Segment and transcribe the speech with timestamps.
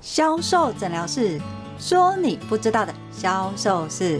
[0.00, 1.38] 销售诊疗室
[1.78, 4.18] 说：“你不知道的销售事。”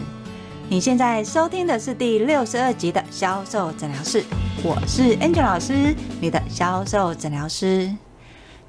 [0.69, 4.23] 你现在收听的是第六十二集的销售诊疗室，
[4.63, 7.95] 我是 Angel 老师，你的销售诊疗师。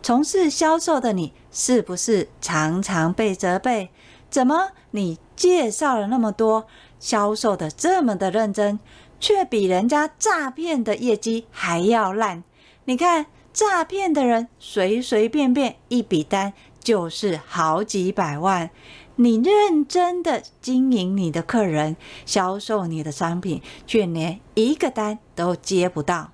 [0.02, 3.90] 从事销售的你，是不是常常被责备？
[4.30, 6.66] 怎么你介绍了那么多，
[6.98, 8.80] 销售的这么的认真，
[9.20, 12.42] 却比人家诈骗的业绩还要烂？
[12.86, 16.54] 你看，诈骗的人随随便便一笔单。
[16.82, 18.70] 就是好几百万，
[19.16, 21.96] 你认真的经营你的客人，
[22.26, 26.32] 销售你的商品，却连一个单都接不到。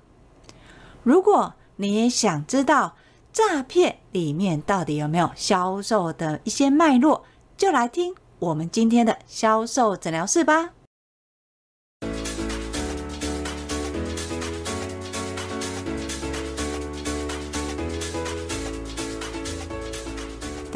[1.03, 2.95] 如果你也想知道
[3.31, 7.23] 诈骗里面到底有没有销售的一些脉络，
[7.55, 10.71] 就来听我们今天的销售诊疗室吧。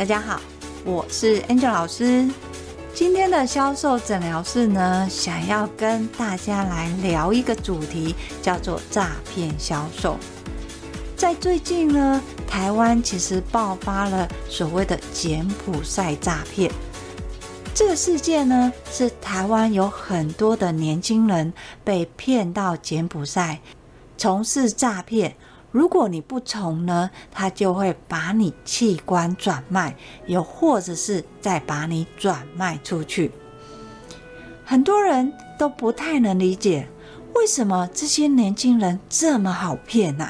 [0.04, 0.42] 大家好，
[0.84, 2.30] 我是 Angel 老师。
[2.94, 10.18] 今天的销售诊疗室呢，想要跟大家来聊一个主题，叫做诈骗销售。
[11.16, 16.70] 在最近呢，台湾其实爆发了所谓的柬埔寨诈骗。
[17.74, 23.62] 这个事件呢，是台湾有很多的年轻人被骗到柬埔寨
[24.18, 25.38] 从事诈骗。
[25.74, 29.96] 如果你不从呢，他就会把你器官转卖，
[30.28, 33.32] 又或者是再把你转卖出去。
[34.64, 36.88] 很多人都不太能理解，
[37.34, 40.30] 为什么这些年轻人这么好骗呐？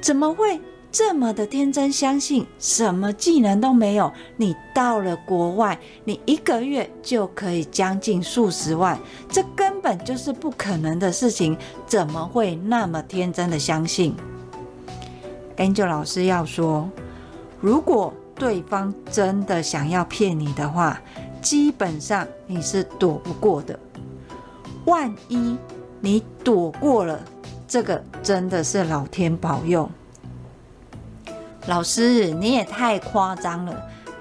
[0.00, 0.60] 怎么会？
[0.98, 11.54] 这么的天真相信，什么技能都没有，你到了国外，你一个月就可以将近数十万，这根本就是不可能的事情，
[11.86, 14.16] 怎么会那么天真的相信
[15.58, 16.88] ？Angel 老师要说，
[17.60, 20.98] 如果对方真的想要骗你的话，
[21.42, 23.78] 基本上你是躲不过的。
[24.86, 25.58] 万一
[26.00, 27.20] 你躲过了，
[27.68, 29.86] 这个真的是老天保佑。
[31.66, 33.74] 老师，你也太夸张了！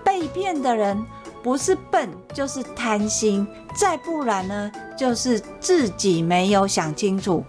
[0.03, 1.03] 被骗的人
[1.44, 7.44] 不是笨，就是贪心，再不然呢，就是自己没有想清楚。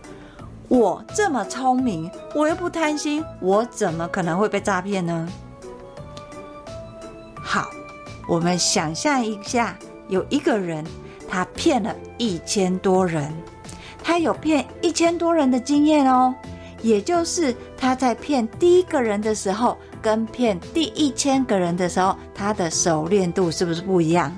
[0.68, 5.28] 我这么聪明，我又不贪心，我怎么可能会被诈骗呢？
[7.36, 7.70] 好，
[8.28, 9.76] 我们想象一下，
[10.08, 10.84] 有一个人，
[11.26, 13.32] 他骗了一千多人，
[14.02, 16.34] 他有骗一千多人的经验哦。
[16.86, 24.32] 也就是他在骗第一个人的时候，跟骗第一千个人的时候，他的熟练度是不是不一样？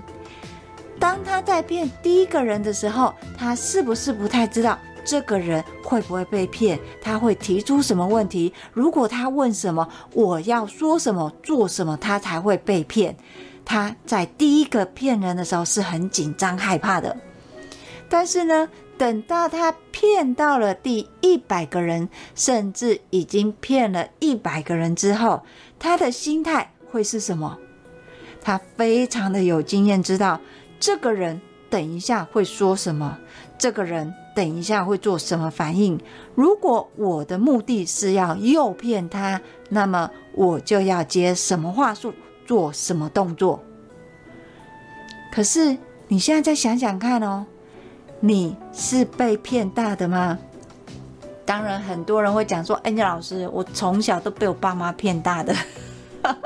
[0.98, 6.80] 当他在骗第一个人的时候，他是不是不太知道这个人会不会被骗？
[7.02, 8.54] 他会提出什么问题？
[8.72, 13.14] 如果他问什么，我要说什么、做什么，他才会被骗？
[13.62, 17.14] 他在第一个骗人的时候是很紧张、害怕的。
[18.08, 18.66] 但是呢，
[18.98, 25.44] 等到他骗到了第一百个人，甚至已经骗了一百个人之后，
[25.78, 27.56] 他的心态会是什么？
[28.42, 30.40] 他非常的有经验，知道
[30.80, 33.18] 这个人等一下会说什么，
[33.56, 35.98] 这个人等一下会做什么反应。
[36.34, 42.12] 如果我的目的是要诱骗他，那么我就要接什么话术，
[42.44, 43.62] 做什么动作。
[45.30, 45.76] 可是
[46.08, 47.46] 你现在再想想看哦。
[48.20, 50.38] 你是被骗大的吗？
[51.44, 55.54] 当然，很多人会讲说哎，聂老师，我从小都被我爸妈骗大的。”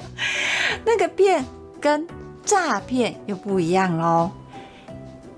[0.85, 1.45] 那个骗
[1.81, 2.07] 跟
[2.45, 4.31] 诈骗又不一样喽。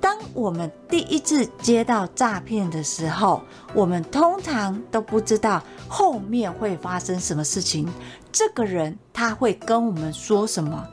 [0.05, 3.41] 当我们第一次接到诈骗的时候，
[3.73, 7.91] 我们通常都不知道后面会发生什么事情。
[8.31, 10.87] 这个人他会跟我们说什么？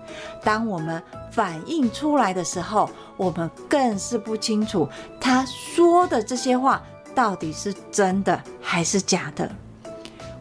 [0.46, 4.88] 当我们反应出来的时候，我们更是不清楚
[5.20, 6.82] 他说的这些话
[7.14, 9.52] 到底是真的还是假的。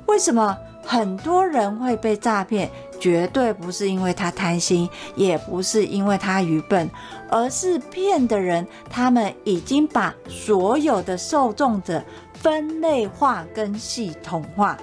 [0.06, 2.70] 为什么很多人会被诈骗？
[3.00, 6.88] 绝对不是因为他贪心，也不是因为他愚笨，
[7.28, 12.00] 而是骗的人他们已经把所有的受众者
[12.34, 14.76] 分类化跟系统化。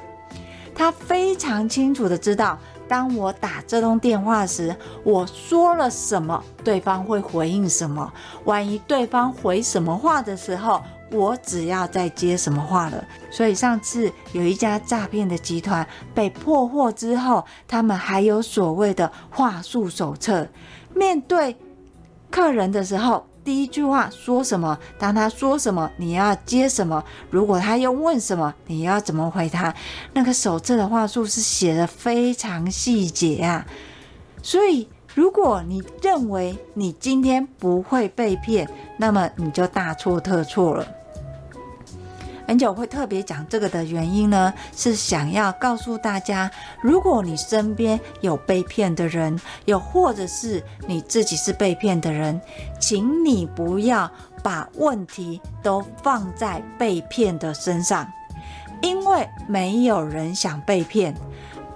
[0.75, 8.11] 他非常清楚的知道，当我打这通电话时，我说了什么，对方会回应什么。
[8.45, 13.03] 万一对方回什么话的时候，我只要再接什么话了。
[13.29, 20.47] 所以上次有一家诈骗的集团被破获之后，他们还有所谓的话术手册，
[20.93, 21.55] 面对
[22.29, 23.25] 客人的时候。
[23.47, 24.77] 第一句话说什么？
[24.99, 27.01] 当他说什么，你要接什么？
[27.29, 29.73] 如果他又问什么，你要怎么回他？
[30.11, 33.65] 那个手册的话术是写得非常细节啊。
[34.43, 40.85] 所以，如果你认为你今天不会被骗，那么你就大错特错了。
[42.47, 46.49] 很久会特别讲这个的原因呢，是想要告诉大家，
[46.81, 52.39] 如果你身边有被骗的人，又或者是你自己是被骗的人，
[52.79, 54.09] 请你不要
[54.41, 58.07] 把问题都放在被骗的身上，
[58.81, 61.13] 因为没有人想被骗。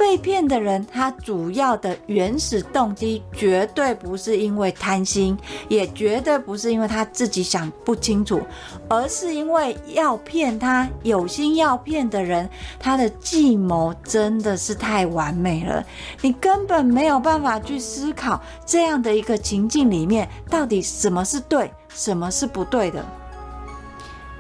[0.02, 5.38] 被骗的人，他主要的原始动机绝对不是因为贪心，
[5.70, 8.42] 也绝对不是因为他自己想不清楚，
[8.90, 12.50] 而是因为要骗他，有心要骗的人，
[12.80, 15.86] 他的计谋真的是太完美了，
[16.22, 23.06] 你根本没有办法去思考这样的一个情境里面，到底什么是对，什么是不对的。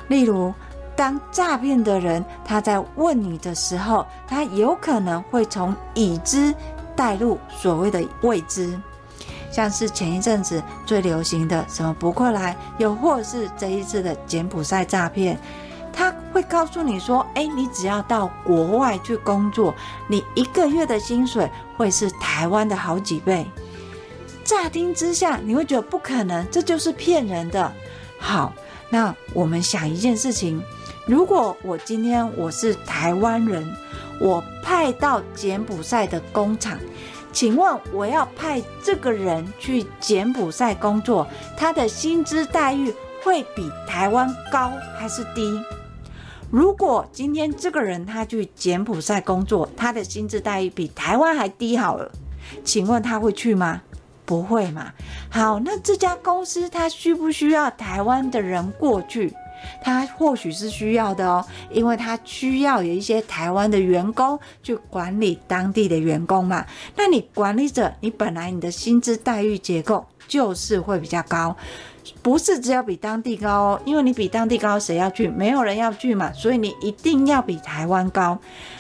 [0.08, 0.52] 例如。
[1.01, 6.53] 当诈骗的人他在问你的时候，他有可能会从已知
[6.95, 8.80] 带入所谓的未知，
[9.51, 15.39] 像是前一阵子最流行的什么不过来，又或是这一次的柬埔寨诈骗，
[15.92, 19.74] 他会告诉你说：“哎，你只要到国外去工作，
[20.07, 23.44] 你一个月的薪水会是台湾的好几倍。”
[24.45, 27.74] 乍听之下，你会觉得不可能，这就是骗人的。
[28.19, 28.53] 好，
[28.92, 30.62] 那我们想一件事情。
[31.07, 33.68] 如果我今天我是台湾人，
[34.19, 36.77] 我派到柬埔寨的工厂，
[37.33, 41.27] 请问我要派这个人去柬埔寨工作，
[41.57, 42.94] 他的薪资待遇
[43.24, 45.59] 会比台湾高还是低？
[46.51, 52.12] 如果今天这个人他去柬埔寨工作，他的薪资待遇比台湾还低好了，
[52.63, 53.81] 请问他会去吗？
[54.24, 54.92] 不会嘛？
[55.30, 59.33] 好，那这家公司他需不需要台湾的人过去？
[59.81, 66.66] 他或许是需要的哦，因为他需要有一些台湾的员工去管理当地的员工嘛。
[66.96, 71.56] 那你管理者，你本来你的薪资待遇结构就是会比较高，
[72.22, 75.28] 不是只要比当地高哦，因为你比当地高，谁要去？
[75.28, 78.40] 没有人要去嘛，所以你一定要比台湾高。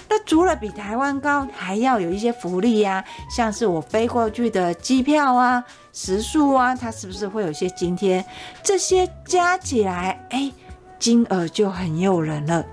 [0.09, 5.63] 那除了比台湾高，还要有一些福利呀，像是我飞过去的机票啊、
[5.93, 8.23] 食宿啊，它是不是会有一些津贴？
[8.61, 10.51] 这些加起来，哎。
[11.01, 12.63] 金额就很诱人了，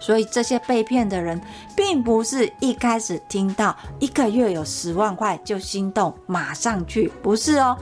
[0.00, 1.40] 所以这些被骗的人，
[1.76, 7.78] 并不是一开始听到一个月有十万块就心动，马上去，不是哦。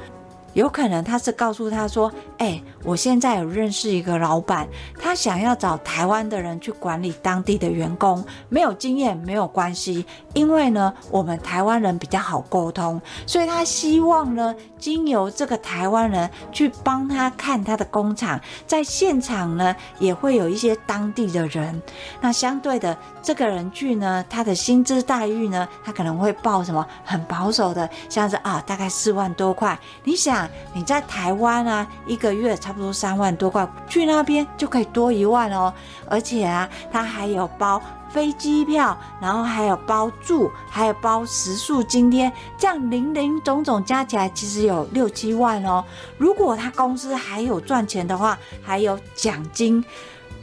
[0.56, 4.66] 有可能他是告诉他说：“哎，我现在有认识一个老板，
[4.98, 21.82] 他想要找台湾的人去管理当地的员工，没有经验没有关系，因为呢，我们台湾人比较好沟通，所以他希望呢，经由这个台湾人去帮他看他的工厂，在现场呢也会有一些当地的人。
[22.18, 29.78] 那相对的，这个人去呢，他的薪资待遇呢，他可能会报什么很保守的，像是啊，大概四万多块。
[30.02, 30.45] 你想。
[30.72, 35.72] 你在台湾啊，一个月差不多三万多块，去那边就可以多一万哦。
[36.08, 45.84] 而且啊，他还有包飞机票，然后还有包住，还有包食宿津贴，这样零零总总加起来，其实有六七万哦。
[46.16, 49.84] 如果他公司还有赚钱的话，还有奖金。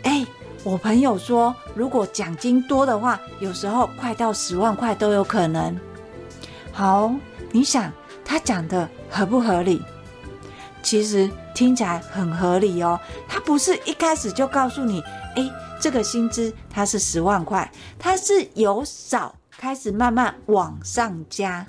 [0.03, 0.25] 哎，
[0.63, 5.79] 我朋友说，如果奖金多的话，有时候快到十万块都有可能。
[6.71, 7.11] 好，
[7.51, 7.91] 你想
[8.25, 9.81] 他讲的合不合理？
[10.83, 15.01] 其实听起来很合理哦，他不是一开始就告诉你，
[15.35, 21.65] 诶，这个薪资它是十万块，它是由少开始慢慢往上加，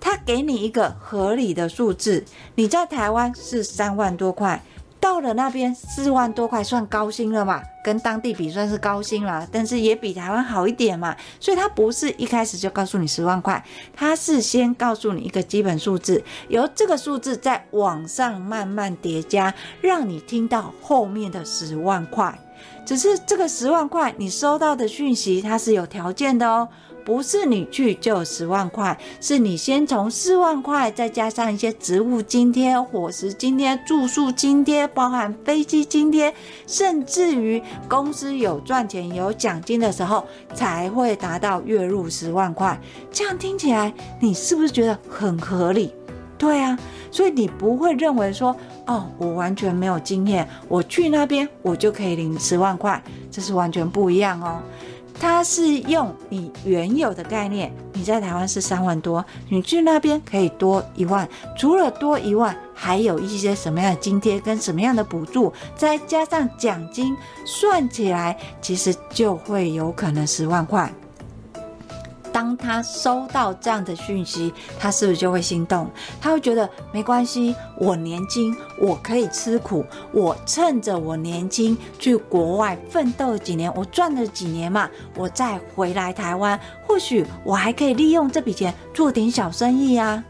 [0.00, 2.24] 他给你一个合理的数字，
[2.54, 4.62] 你在台湾是三万多块。
[5.02, 11.16] 到了那边四万多块算高薪了嘛，跟当地比算是高薪了，但是也比台湾好一点嘛。
[11.40, 13.62] 所以他不是一开始就告诉你十万块，
[13.96, 22.38] 他是先告诉你一个基本数字，由这个数字在往上慢慢叠加，让你听到后面的十万块。
[22.86, 26.68] 只是这个十万块，你收到的讯息它是有条件的哦。
[27.04, 36.32] 不是你去就有十万块，是你先从四万块，再加上一些职务津贴、伙食津贴、住宿津贴，包含飞机津贴，
[36.66, 42.80] 甚至于公司有赚钱有奖金的时候，才会达到月入十万块。
[43.10, 45.94] 这样听起来，你是不是觉得很合理？
[46.38, 46.76] 对啊，
[47.12, 48.56] 所以你不会认为说，
[48.88, 54.60] 哦，我完全没有经验，我去那边我就可以领十万块，这是完全不一样哦。
[55.22, 70.92] 它是用你原有的概念，你在台湾是三万多，你去那边可以多一万，除了多一万，还有一些什么样的津贴跟什么样的补助，再加上奖金，算起来其实就会有可能十万块。
[72.32, 75.90] 当他收到这样的讯息，他是不是就会心动？
[76.20, 90.24] 他会觉得没关系，我年轻，我可以吃苦，我趁着我年轻去国外奋斗几年，我赚了几年嘛，我再回来台湾，或许我还可以利用这笔钱做点小生意啊。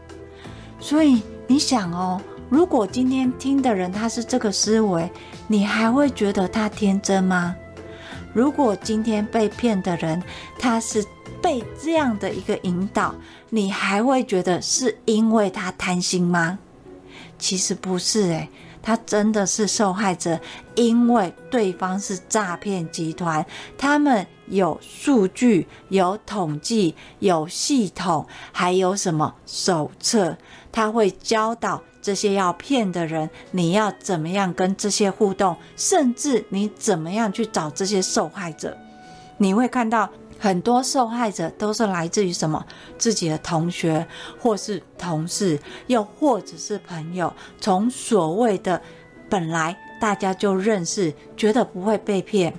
[0.79, 5.09] 所以你想哦，如果今天听的人他是这个思维，
[5.47, 7.55] 你还会觉得他天真吗？
[8.33, 10.21] 如果今天被骗的人
[10.57, 11.05] 他是
[11.43, 13.13] 被这样的一个引导，
[13.49, 16.57] 你还会觉得是因为他贪心吗？
[17.37, 18.49] 其实不是诶，
[18.81, 20.39] 他真的是受害者，
[20.75, 23.45] 因为对方是诈骗集团，
[23.77, 30.37] 他们有数据、有统计、有系统，还有什么手册。
[30.71, 38.77] 他会教导这些要骗的人，你要怎么样跟这些互动，甚至你怎么样去找这些受害者。
[39.37, 40.09] 你会看到
[40.43, 42.61] 很多受害者都是来自于什么？
[42.97, 44.05] 自己的同学，
[44.37, 45.57] 或是同事，
[45.87, 47.33] 又或者是朋友。
[47.61, 48.81] 从所谓的
[49.29, 52.53] 本来大家就认识，觉得不会被骗。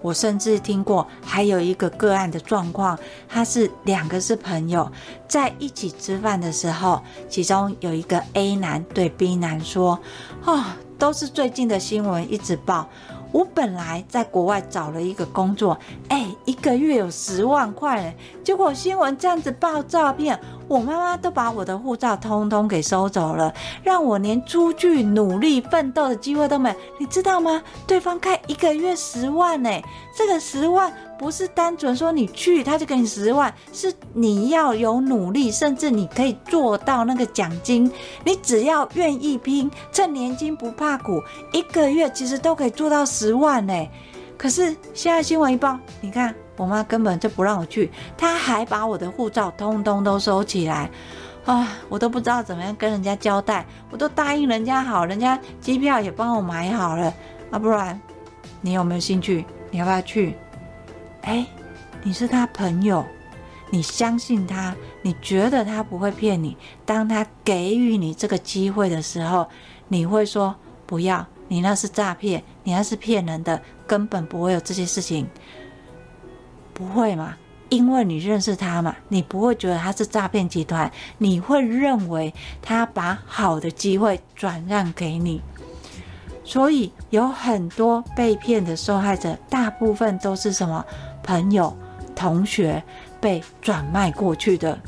[0.00, 4.90] 我甚至听过还有一个个案的状况，他是两个是朋友，
[5.28, 10.00] 在一起吃饭的时候，其中有一个 A 男对 B 男说
[10.46, 10.64] ：“哦，
[10.98, 12.88] 都是最近的新闻一直报。”
[13.30, 18.14] 我本来在国外找了一个工作，哎，一个月有十万块。
[18.42, 26.76] 结果新闻这样子爆照片，我妈妈都把我的护照通通给收走了，让我连出去努力奋斗的机会都没有。
[26.98, 27.62] 你知道吗？
[27.86, 29.70] 对方开一个月十万呢，
[30.14, 30.92] 这个十万。
[31.18, 37.90] 不是单纯说你去他就给你十万，是你要有努力，甚至你可以做到那个奖金。
[38.24, 41.20] 你只要愿意拼，趁年轻不怕苦，
[41.52, 43.74] 一个月其实都可以做到十万呢。
[44.36, 50.90] 可是现在新闻一报，你看我妈根本就不让我去，她还把我的护照通通都收起来
[51.46, 51.66] 啊！
[51.88, 57.14] 我都不知道怎么样跟人家交代，我都答应人家好，人家机票也帮我买好了
[57.50, 57.98] 啊，不然
[58.60, 59.46] 你有没有兴趣？
[59.70, 60.34] 你要不要去？
[61.22, 61.46] 哎，
[62.02, 63.04] 你是他朋友，
[63.70, 66.56] 你相信他，你觉得他不会骗你。
[66.84, 69.46] 当他给予你这个机会的时候，
[69.88, 70.54] 你会说
[70.86, 75.28] 不要，你那是诈骗，你那是骗人的，根本不会有这些事情，
[76.78, 77.34] 不会嘛？
[77.68, 82.32] 因为你认识他嘛，你不会觉得他是诈骗集团，你会认为
[82.62, 85.42] 他把好的机会转让给你。
[86.44, 90.82] 所以有很多被骗的受害者，大部分都是什么？
[91.22, 91.76] 朋友、
[92.16, 92.82] 同学
[93.20, 94.78] 被转卖过去的，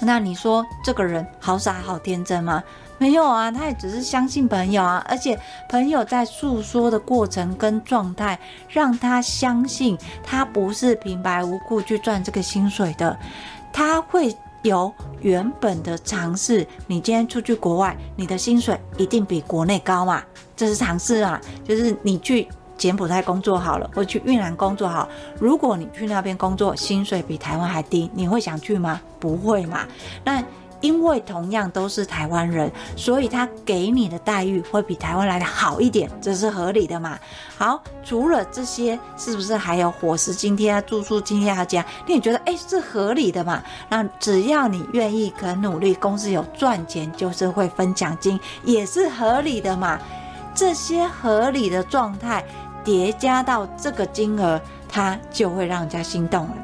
[0.00, 2.64] 那你说这个人好傻好天真吗？
[2.98, 5.38] 没有啊，他也只是相信朋友啊，而且
[5.68, 8.38] 朋友在诉说的过程跟状态，
[8.68, 13.16] 让他相信他不是平白无故去赚这个薪水的，
[13.72, 16.66] 他会有原本的尝试。
[16.86, 20.22] 你今天出去国外，你的薪水一定比国内高嘛？
[20.56, 22.48] 这是尝试啊，就是你去。
[22.78, 25.08] 柬埔寨工作好了，或去越南工作好。
[25.40, 29.00] 如果你去那边工作，薪水比台湾还低，你会想去吗？
[29.18, 29.86] 不会嘛。
[30.22, 30.44] 那
[30.86, 37.18] 因为同样都是台湾人，所以他给你的待遇会比台湾来的好一点，这是合理的嘛。
[37.58, 41.84] 好，除了这些，是不是还有伙食津贴啊、住宿津贴啊这样？
[42.06, 43.60] 你也觉得诶，是合理的嘛？
[43.88, 49.98] 那只要你愿意肯努力，公司有赚钱，就是会分奖金，也是合理的嘛。
[50.54, 52.44] 这些合理的状态。
[52.84, 56.54] 叠加到这个金额，它就会让人家心动了。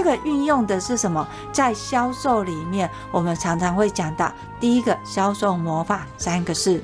[0.00, 1.28] 这个运用的是什么？
[1.52, 6.82] 在销售里面，我们常常会讲到第一个销售魔法三个字：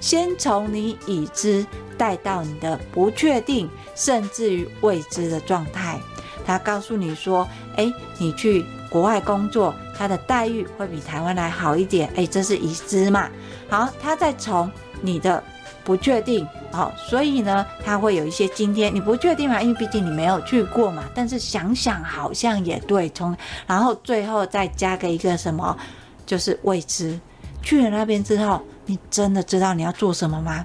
[0.00, 1.64] 先从你已知
[1.96, 6.00] 带到你的不确定，甚至于未知的状态。
[6.44, 7.46] 他告诉你说
[7.78, 12.10] ：“诶，你去国外工作，他的待遇会比台湾来好一点。
[12.16, 13.28] 诶，这是已知嘛？
[13.70, 14.68] 好，他再从
[15.00, 15.40] 你的。”
[15.84, 18.94] 不确定，好，所以呢，它会有一些今天。
[18.94, 19.60] 你不确定嘛？
[19.62, 21.04] 因为毕竟你没有去过嘛。
[21.14, 25.76] 但是想想好像也对，从然后最后再加个一个什么，
[26.24, 27.18] 就是未知。
[27.62, 30.64] 去了那边之后，你真的知道你要做什么吗？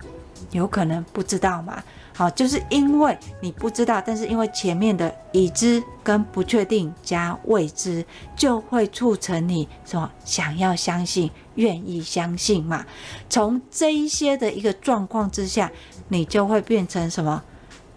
[0.51, 1.81] 有可能不知道嘛。
[2.13, 12.85] 好，就是因为你不知道，但是因为前面的已知跟不确定加未知，就会促成你什么想要相信、愿意相信嘛。
[13.29, 15.71] 从这一些的一个状况之下，
[16.09, 17.41] 你就会变成什么？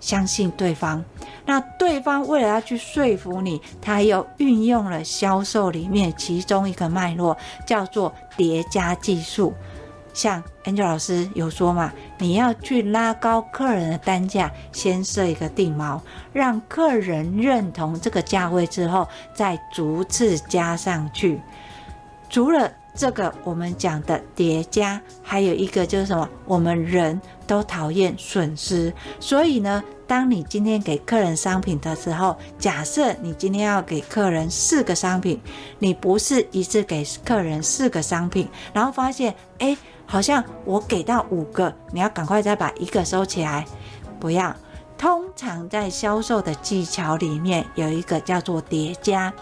[0.01, 1.03] 相信对方。
[1.47, 7.35] 那对方为了要去说服你，他又运用了销售里面其中一个脉络，
[7.67, 9.55] 叫做叠加技术。
[10.15, 16.01] 像 Angel 老师有说嘛，你要去拉高客人的单价，先设一个定锚，
[16.33, 21.41] 让客人认同这个价位之后，再逐次加上去。
[22.31, 26.29] 除了这个我们讲的叠加，还有一个就是什么？
[26.47, 35.41] 我们人都讨厌损失，所以呢，当你今天给客人商品的时候，假设你今天要给客人四个商品，
[35.81, 43.65] 你不是一次给客人四个商品，然后发现，哎，好像我给到五个，你要赶快再把一个收起来，
[44.21, 44.55] 不要。
[44.97, 49.33] 通常在销售的技巧里面，有一个叫做叠加。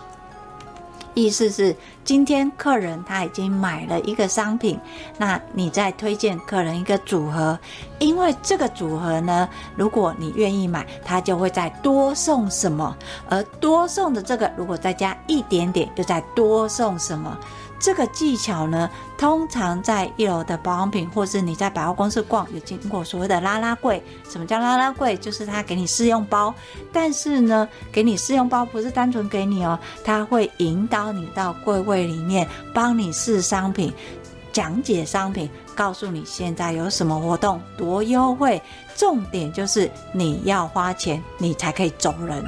[1.15, 4.81] 意思是，今天客人他已经买了一个商品，
[5.19, 7.59] 那你再推荐客人一个组合，
[7.99, 12.97] 因为这个组合呢，如果你愿意买，他就会再多送什么，
[13.29, 17.39] 而多送的这个如果再加一点点，又再多送什么。
[17.83, 24.01] 这个技巧呢，通常在一楼的保养品，或是你在百货公司逛，有经过所谓的拉拉柜。
[24.31, 25.17] 什么叫拉拉柜？
[25.17, 26.55] 就是他给你试用包，
[26.93, 33.93] 但是呢，给你试用包不是单纯给你哦，他会引导你到柜位里面，帮你试商品，
[34.53, 38.63] 讲解商品，告诉你现在有什么活动，多优惠。
[38.95, 42.45] 重点就是你要花钱，你才可以走人。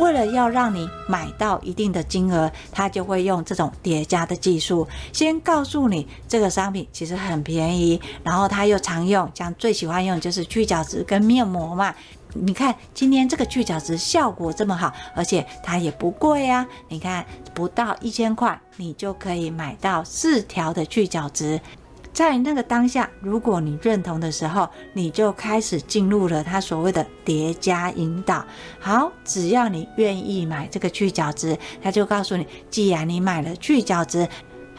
[0.00, 11.94] 为了要让你买到一定的金额，他就会用这种叠加的技术，先告诉你这个商品其实很便宜，然后他又常用，像最喜欢用就是去角质跟面膜嘛。
[12.32, 16.64] 你看今天这个去角质效果这么好，而且它也不贵啊。
[16.88, 21.60] 你看不到一千块，你就可以买到四条的去角质。
[22.12, 28.44] 在那个当下，如果你认同的时候，你就开始进入了他所谓的叠加引导。
[28.78, 34.28] 好，只要你愿意买这个去角质，他就告诉你，既然你买了去角质。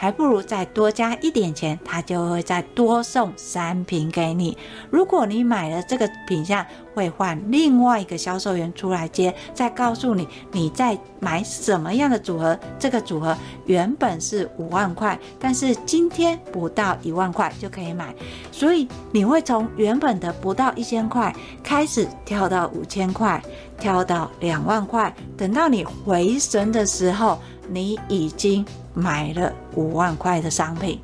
[0.01, 4.57] 还不如再多加一点钱，他就会再多送三瓶给你。
[4.89, 6.65] 如果你买了这个品项，
[6.95, 12.59] 会换另外一个销售员出来接，再告诉你你在买什么样的组合。
[12.79, 18.11] 这个组合原本是五万块，但是今天不到一万块就可以买，
[18.51, 21.31] 所以你会从原本的不到一千块
[21.63, 23.39] 开始跳到五千块，
[23.77, 25.13] 跳到两万块。
[25.37, 27.37] 等到你回神的时候，
[27.71, 28.65] 你已经。
[28.93, 30.99] 买了五万块的商品，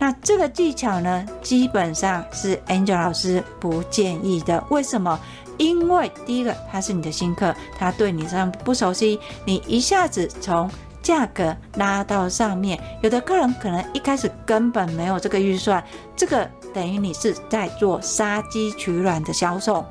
[0.00, 4.64] 那这个技巧呢，基本上是 Angel 老师不建议的。
[4.68, 5.16] 为什么？
[5.58, 10.68] 因为第一个，他是你的新客，他对你这样不熟悉，你一下子从
[11.00, 15.80] 价格拉到上面，有的客人可能一开始根本没有这个预算，
[16.16, 19.84] 这个等于你是在做杀鸡取卵的销售，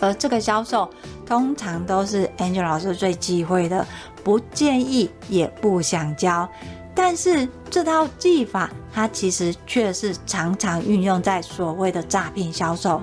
[0.00, 0.88] 而这个销售
[1.26, 3.86] 通常都是 Angel 老师最忌讳的。
[4.26, 6.50] 不建议，也不想教，
[6.92, 13.00] 但是这套技法，它其实却是常常运用在所谓的诈骗销售。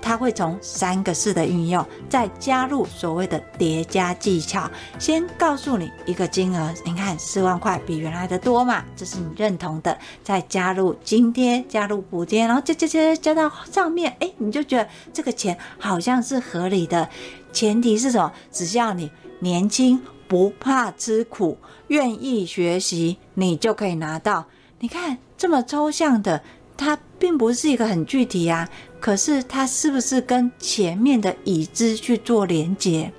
[0.00, 4.66] 它会从三个式的运用，再加入所谓的叠加技巧。
[4.98, 9.96] 先告诉你一个金额，你看四万块比原来的多嘛，这是你认同的。
[10.24, 17.06] 再加入津贴，加入补贴，然后加加加加到上面，哎，你就觉得这个钱好像是合理的。
[17.52, 18.32] 前提是什么？
[18.50, 20.00] 只要你年轻。
[20.32, 24.46] 不怕吃苦，愿意学习，你就可以拿到。
[24.80, 26.42] 你看这么抽象的，
[26.74, 28.66] 它并不是一个很具体啊。
[28.98, 33.12] 可是它是不是跟前面的已知去做连结？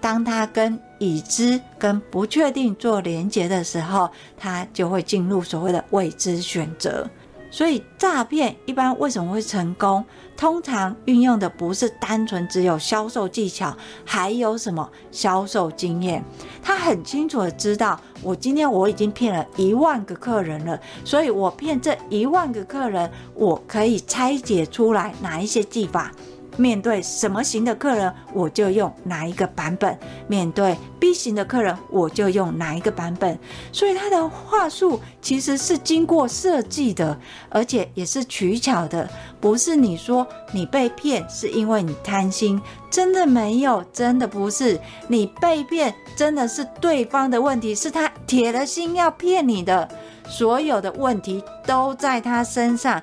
[0.00, 7.08] 当它跟已知跟不确定做连结的时候，它就会进入所谓的未知选择。
[7.50, 10.04] 所以诈骗一般为什么会成功？
[10.36, 16.24] 通常运用的不是单纯只有销售技巧，还有什么销售经验。
[16.62, 26.12] 他很清楚的知道，我今天我已经骗了一万个客人了，所以我骗这一万个客人，我可以拆解出来哪一些技法。
[26.58, 29.94] 面对什么型的客人，我就用哪一个版本；
[30.26, 33.38] 面对 B 型的客人，我就用哪一个版本。
[33.72, 37.18] 所以他的话术其实是经过设计的，
[37.48, 39.08] 而且也是取巧的。
[39.40, 44.80] 不是你说你被骗是因为你贪心，真的没有，真的不是。
[45.06, 49.88] 你被骗真的是对方的问题，是他铁了心要骗你的，
[50.28, 53.00] 所有的问题都在他身上。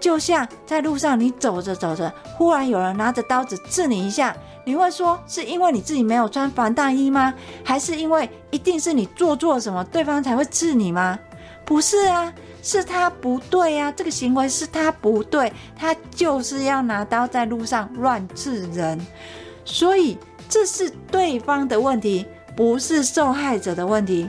[0.00, 4.34] 就像在路上，你走着走着，忽然有人拿着刀子刺你一下，
[4.64, 7.34] 你会说是因为你自己没有穿防弹衣吗？
[7.62, 11.18] 还是因为一定是你做错什么，对方才会刺你吗？
[11.64, 12.32] 不是啊，
[12.62, 18.98] 是他不对啊，这个行为是他不对，他就是要拿刀在路上乱刺人，
[19.64, 24.28] 所以这是对方的问题，不是受害者的问题。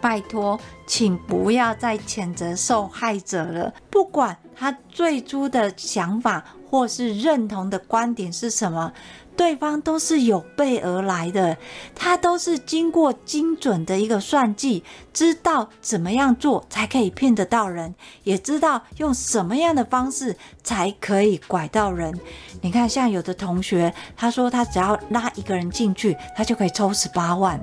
[0.00, 0.58] 拜托，
[0.94, 3.72] 请不要再谴责受害者了。
[3.88, 8.92] 不管他最初的想法或是认同的观点是什么。
[9.34, 11.56] 对方都是有备而来的，
[11.94, 22.14] 他都是经过精准的一个算计，知道怎么样做才可以骗得到人，也知道用什么样的方式才可以拐到人。
[22.60, 27.58] 你看，像有的同学，他说他只要拉一个人进去，他就可以抽十八万，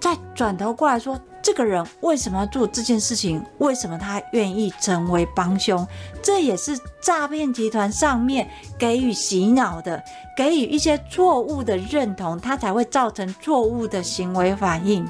[0.00, 1.18] 再转头过来说。
[1.40, 3.42] 这个人为什么要做这件事情？
[3.56, 5.86] 为什么他愿意成为帮凶？
[6.20, 10.02] 这也是诈骗集团上面给予洗脑的，
[10.36, 15.08] 给予一些错误的认同，他才会造成错误的行为反应。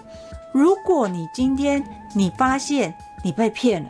[0.53, 1.83] 如果你今天
[2.15, 3.89] 你发现你被骗了，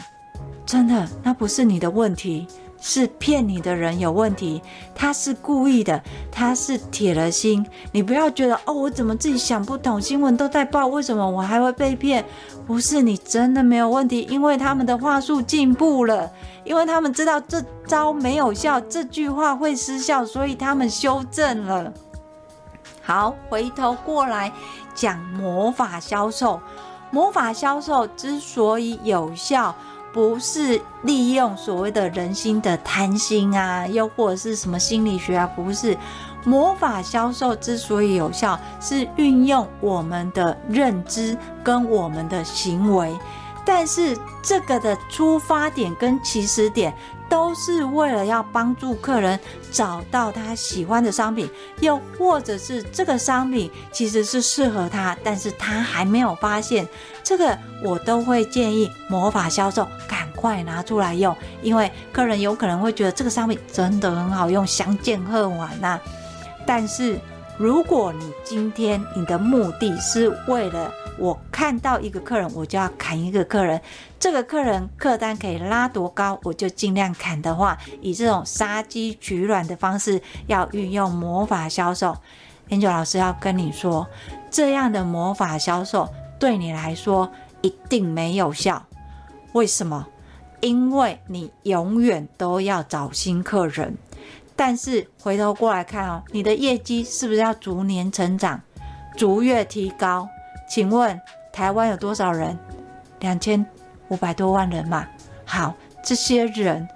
[0.64, 2.46] 真的，那不是你的问题。
[2.80, 4.62] 是骗你的人有问题，
[4.94, 7.66] 他是故意的，他是铁了心。
[7.92, 10.00] 你不要觉得哦，我怎么自己想不通？
[10.00, 12.24] 新闻都在报，为什么我还会被骗？
[12.66, 16.30] 不是你真的没有问题，因为他们的话术进步了，
[16.64, 21.92] 因为他们知道这招没有效，这句话会失效，所以他们修正了。
[23.02, 24.52] 好，回头过来
[24.94, 26.60] 讲魔法销售，
[27.10, 29.74] 魔法销售之所以有效。
[30.12, 35.96] 不是利用所谓的人心的贪心啊，又或者是什么心理学啊，不是。
[36.44, 43.14] 魔法销售之所以有效，是运用我们的认知跟我们的行为，
[43.66, 46.94] 但是这个的出发点跟起始点。
[47.28, 49.38] 都是为了要帮助客人
[49.70, 51.48] 找到他喜欢的商品，
[51.80, 56.86] 又或者是这个商品其实是适合他，但是他还没有发现。
[57.22, 66.00] 这个我都会建议魔法销售赶快拿出来用，因为客人有可能会觉得这个商品真的很好用，相见恨晚呐。
[66.66, 67.18] 但是
[67.58, 73.80] 如果你今天你的目的是为了我看到一个客人，我就要砍一个客人。
[74.20, 82.16] 这个客人客单可以拉多高，我就尽量砍的话，以这种杀鸡取卵的方式，要运用魔法销售。
[82.70, 84.06] Angel 老师要跟你说，
[84.50, 87.30] 这样的魔法销售对你来说
[87.62, 88.86] 一定没有效。
[89.52, 90.06] 为什么？
[90.60, 93.96] 因为你永远都要找新客人，
[94.56, 98.60] 但是回头过来看哦，你的业绩是不是要逐年成长，
[99.16, 100.28] 逐月提高？
[100.68, 101.20] 请问
[101.52, 102.58] 台湾有多少人？
[103.20, 103.64] 两千
[104.08, 105.06] 五百多万人嘛。
[105.44, 106.86] 好，这些人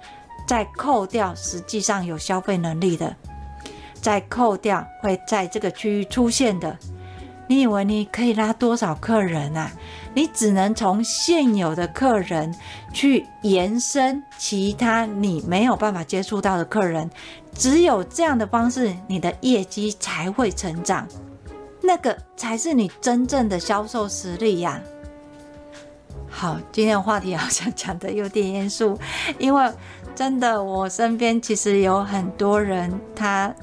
[0.47, 3.15] 再扣掉实际上有消费能力的，
[3.99, 6.77] 再扣掉会在这个区域出现的，
[7.47, 9.71] 你以为你可以拉多少客人啊？
[10.13, 12.53] 你只能从现有的客人
[12.93, 17.09] 去延伸其他你没有办法接触到的客人，
[17.53, 21.07] 只有这样的方式，你的业绩才会成长。
[21.83, 24.79] 那个才是你真正的销售实力呀！
[26.29, 28.97] 好，今天的话题好像讲得有点严肃，
[29.37, 29.71] 因为
[30.15, 33.53] 真的，我身边其实有很多人，他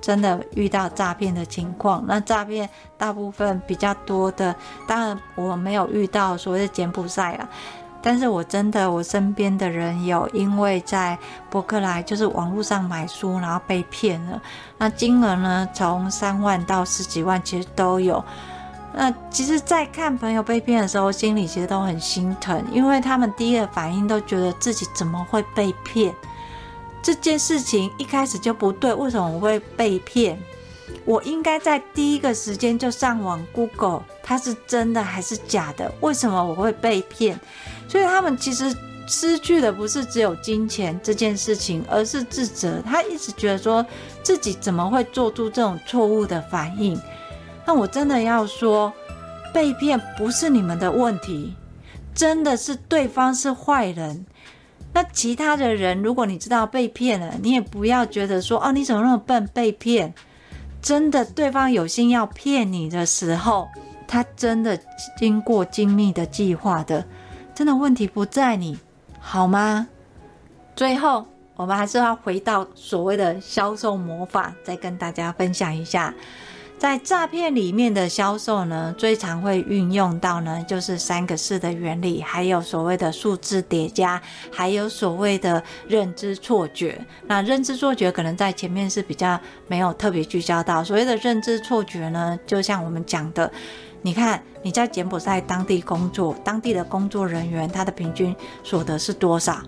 [0.00, 2.02] 真的遇到诈骗的情况。
[2.08, 4.54] 那诈骗大部分比较多的，
[4.86, 7.48] 当然我没有遇到所谓的柬埔寨啊。
[8.08, 11.18] 但是我真的，我身边的人有因为在
[11.50, 14.40] 博客来，就是网络上买书，然后被骗了。
[14.78, 18.24] 那金额呢，从三万到十几万，其实都有。
[18.94, 26.14] 那其实，在看朋友被骗的时候，心里其实都很心疼，因为他们第一个反应都觉得自己怎么会被骗？
[27.02, 30.40] 这件事情一开始就不对，为什么我会被骗？
[31.04, 35.92] 我应该在第一个时间就上网 Google，它是真的还是假的？
[36.00, 37.38] 为什么我会被骗？
[37.88, 38.72] 所以他们其实
[39.06, 42.82] 失去的不是只有金钱这件事情，而是自责。
[42.84, 43.84] 他一直觉得说
[44.22, 47.00] 自己怎么会做出这种错误的反应？
[47.66, 48.92] 那我真的要说，
[49.54, 51.54] 被骗不是你们的问题，
[52.14, 54.26] 真的是对方是坏人。
[54.92, 60.12] 那其他的人，如果你知道被骗了，你也不要觉得说哦，你怎么那么笨被骗？
[60.82, 63.68] 真的，对方有心要骗你的时候，
[64.06, 64.78] 他真的
[65.18, 67.04] 经过精密的计划的。
[67.58, 68.78] 真的问题不在你，
[69.18, 69.88] 好吗？
[70.76, 76.14] 最后，我们还是要回到所谓的销售魔法，再跟大家分享一下，
[76.78, 87.04] 在诈骗里面的销售呢，最常会运用到呢，就是三个四的原理，还有所谓的数字叠加，还有所谓的认知错觉。
[87.26, 93.50] 那认知错觉可能在前面是比较没有特别聚焦到，所谓的认知错觉呢，就像我们讲的。
[94.02, 99.58] 你看，你在柬埔寨当地工作，当地的工作人员他的平均所得是多少？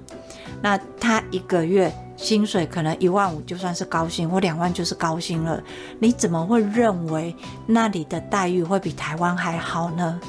[0.63, 5.63] 那他一个月薪水可能一万五就算是高薪，或两万就是高薪了。
[5.99, 7.35] 你怎么会认为
[7.67, 10.21] 那里的待遇会比台湾还好呢？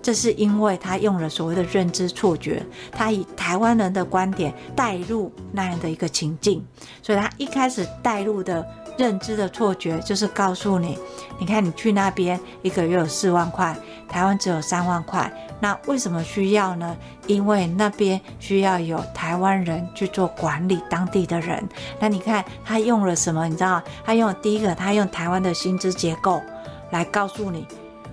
[0.00, 2.60] 这是因为他用了所谓的认知错觉，
[2.90, 6.64] 他以台湾人的观点带入那样的一个情境，
[7.02, 8.66] 所以他一开始带入的
[8.98, 10.98] 认知的错觉就是告诉你，
[11.38, 13.76] 你看你去那边一个月有四万块，
[14.08, 16.96] 台湾只有三万块，那为什么需要呢？
[17.26, 21.66] 因为那边需要有台湾人去做管理当地的人。
[21.98, 23.48] 那你看他用了什么？
[23.48, 26.42] 你知道，他用第一个，他用台湾的薪资结构
[26.90, 27.66] 来告诉你。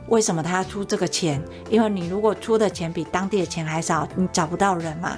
[0.07, 1.43] 为什么他要出这个钱？
[1.69, 5.17] 因为你如果出的钱比当地的钱还少，你找不到人嘛。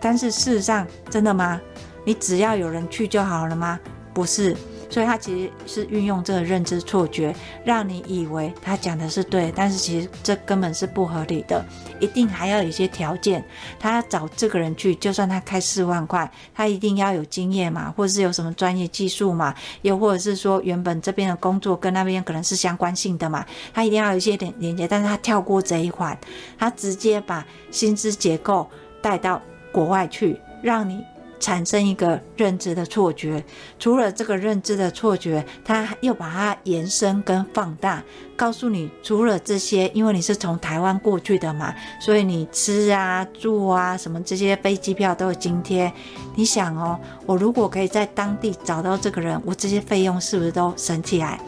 [0.00, 1.60] 但是事实上，真的吗？
[2.04, 3.78] 你只要有人去就好了吗？
[4.14, 4.56] 不是。
[4.88, 11.64] 所以他其实是运用这个认知错觉，让你以为他讲的是对，但是其实这根本是不合理的，
[12.00, 13.44] 一定还要有一些条件。
[13.78, 23.44] 他要找这个人去，就算他开四万块，他一定要有经验嘛，或者是有什么专业技术嘛，又或者是说原本这边的工作跟那边可能是相关性的嘛，
[23.74, 24.86] 他一定要有一些连连接。
[24.86, 26.16] 但是他跳过这一环，
[26.58, 28.68] 他直接把薪资结构
[29.02, 31.04] 带到国外去，让你。
[31.38, 33.44] 产生一个认知的错觉，
[33.78, 38.02] 除了这个认知的错觉，他又把它延伸跟放大，
[38.36, 45.92] 告诉你，除了这些，因为你是从台湾过去的嘛，所以你吃啊、住啊什么这些飞机票都有津贴。
[46.34, 51.40] 你想哦，我如果可以在当地找到这个人，我这些费用是不是都省起来？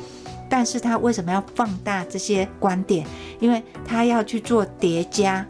[0.50, 3.06] 但是他为什么要放大这些观点？
[3.38, 5.46] 因为他要去做叠加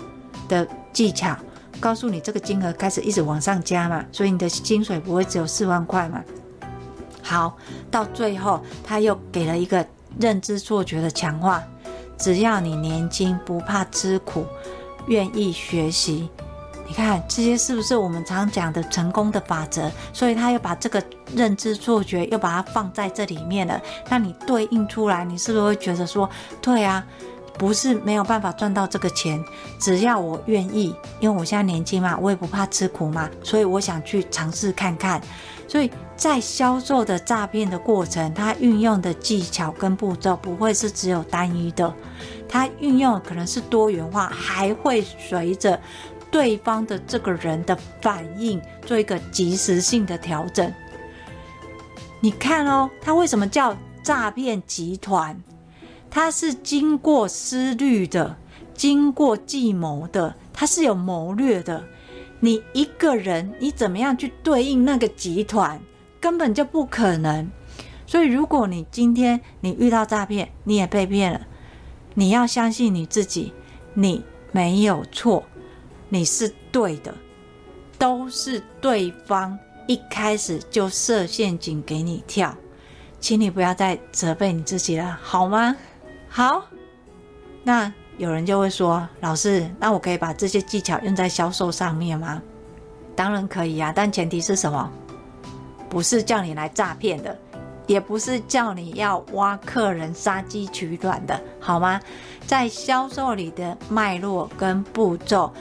[0.48, 1.36] 的技巧。
[1.80, 6.22] 告诉你这个金额开始一直往上加嘛，所以你的薪水不会只有四万块嘛。
[7.22, 7.56] 好，
[7.90, 9.86] 到最后他又给了一个
[10.18, 11.62] 认知错觉的强化，
[12.16, 14.46] 只要你年轻不怕吃苦，
[15.06, 16.28] 愿意学习，
[16.86, 19.90] 你看这些是不是我们常讲的成功的法则？
[20.12, 21.02] 所以他又把这个
[21.34, 23.80] 认知错觉又把它放在这里面了。
[24.08, 26.28] 那你对应出来，你是不是会觉得说，
[26.62, 27.04] 对啊？
[27.58, 29.44] 不是没有办法赚到这个钱，
[29.78, 35.20] 只要我愿意，因为我现在年轻嘛，我也不怕吃苦嘛，所以我想去尝试看看。
[35.66, 41.92] 所以在销售的诈骗的过程，它运用的技巧跟步骤不会是只有单一的，
[42.48, 45.78] 它运用可能是多元化，还会随着
[46.30, 50.72] 对方的这个人的反应做一个及时性的调整。
[52.20, 55.38] 你看哦，它为什么叫诈骗集团？
[56.10, 58.36] 他是经过思虑的，
[58.74, 61.84] 经过计谋的，他是有谋略的。
[62.40, 65.80] 你一个人，你怎么样去对应那个集团，
[66.20, 67.50] 根本就不可能。
[68.06, 71.46] 所以，如果你今天你遇到诈骗，你也被骗了，
[72.14, 73.52] 你要相信你自己，
[73.92, 75.44] 你没有错，
[76.08, 77.12] 你是对的，
[77.98, 82.56] 都是对方一开始就设陷阱给你跳，
[83.20, 85.76] 请你不要再责备你自己了，好吗？
[86.28, 86.64] 好，
[87.64, 92.40] 那有人就会说，老师，那我可以把这些技巧用在销售上面吗？
[93.16, 94.90] 当然可以啊，但前提是什么？
[95.88, 97.36] 不是叫你来诈骗的，
[97.86, 102.00] 也不是叫你要挖客人杀鸡取卵的，好吗？
[102.46, 105.52] 在销售里的脉络跟步骤，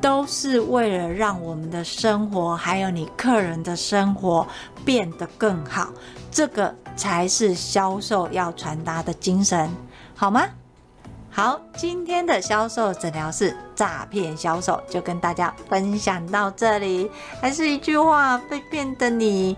[0.00, 4.46] 都是为了让我们的生活，还有你客人的生活
[4.84, 5.88] 变得更好，
[6.30, 9.70] 这个才是销售要传达的精神。
[10.18, 10.48] 好吗？
[11.30, 17.10] 好，今天的销售诊疗室诈骗销售就跟大家分享到这里。
[17.38, 19.54] 还是一句话，被骗的你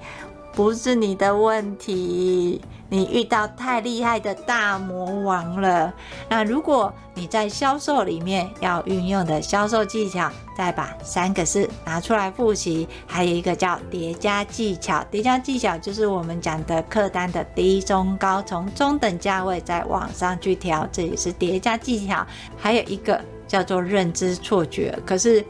[0.52, 2.60] 不是你的问题。
[2.90, 5.92] 你遇到太厉害的大魔王了。
[6.28, 12.88] 那如果你在销售里面要运用的销售技巧，再把三个字拿出来复习。
[13.06, 22.26] 还有一个叫叠加技巧，叠加技巧就是我们讲的客单的低、中、高，从中等价位再往上去调，这也是叠加技巧。
[22.56, 25.44] 还有一个叫做认知错觉，可是，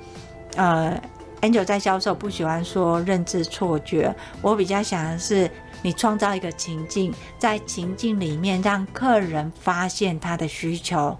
[0.56, 1.00] 呃
[1.42, 5.48] ，Angel 在销售不喜欢说认知错觉，我比较想的是。
[5.82, 11.16] 你创造一个情境，在情境里面让客人发现他的需求，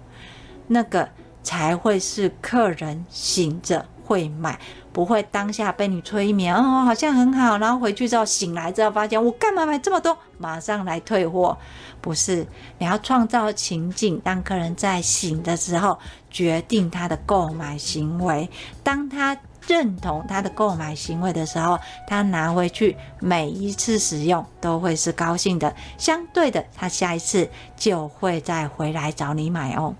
[0.67, 1.09] 那个
[1.41, 4.59] 才会是客人醒着会买，
[4.91, 11.57] 不会当下被你催眠哦，好像很好，然后回去之后醒来之后发现我干嘛买这么多，马上来退货。
[12.01, 12.45] 不是，
[12.77, 15.97] 你要创造情境，让客人在醒的时候
[16.29, 18.49] 决定他的购买行为，
[18.83, 19.37] 当他。
[19.67, 25.73] 认同他的购买行为的时候，他拿回去每一次使用都会是高兴的。
[25.97, 29.93] 相对的，他下一次就会再回来找你买哦。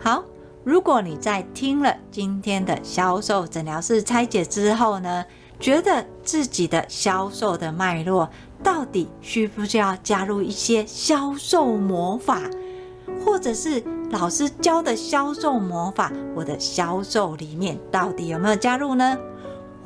[0.00, 0.22] 好，
[0.64, 5.24] 如果你在听了今天的销售诊疗室拆解之后呢，
[5.60, 8.28] 觉得自己的销售的脉络
[8.62, 12.40] 到底需不需要加入一些销售魔法，
[13.24, 19.16] 或者是老师教的销售魔法，我的销售里面到底有没有加入呢？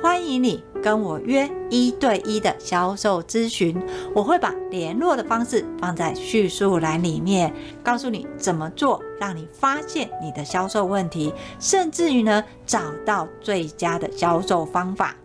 [0.02, 3.82] 欢迎你跟我约一对一的销售咨询，
[4.14, 15.16] 我会把联络的方式放在叙述栏里面，告诉你怎么做，让你发现你的销售问题，甚至于呢，找到最佳的销售方法。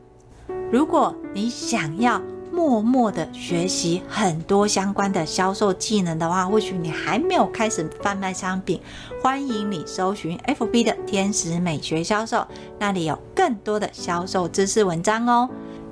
[0.71, 2.21] 如果你想要，
[2.52, 8.82] 默默的学习很多相关的销售技能的话，或许你还没有开始贩卖商品，
[9.22, 12.46] 欢迎你搜寻 FB 的天使美学销售，
[12.78, 15.50] 那里有更多的销售知识文章哦。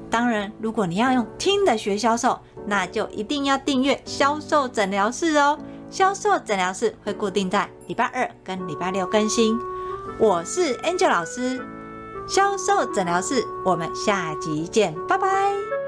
[0.09, 5.57] 当然，如果你要用听的学销售，那就一定要订阅销售诊疗室哦。
[5.89, 9.57] 销售诊疗室会固定在礼拜二跟礼拜六更新。
[10.19, 11.59] 我是 Angel 老师，
[12.27, 15.78] 销售诊疗室，我们下集见，拜拜。